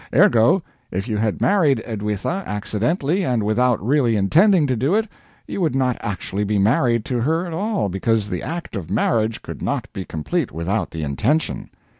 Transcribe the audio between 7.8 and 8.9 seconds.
because the act of